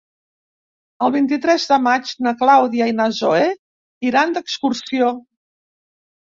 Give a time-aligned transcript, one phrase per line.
[1.07, 3.45] El vint-i-tres de maig na Clàudia i na Zoè
[4.11, 5.15] iran d'excursió.